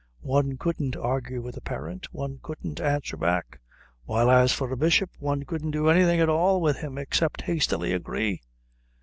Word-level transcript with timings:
One 0.25 0.57
couldn't 0.57 0.95
argue 0.95 1.43
with 1.43 1.55
a 1.57 1.61
parent, 1.61 2.11
one 2.11 2.39
couldn't 2.41 2.81
answer 2.81 3.15
back; 3.15 3.59
while 4.05 4.31
as 4.31 4.51
for 4.51 4.71
a 4.71 4.75
bishop, 4.75 5.11
one 5.19 5.43
couldn't 5.43 5.69
do 5.69 5.89
anything 5.89 6.19
at 6.19 6.27
all 6.27 6.59
with 6.59 6.77
him 6.77 6.97
except 6.97 7.43
hastily 7.43 7.93
agree. 7.93 8.41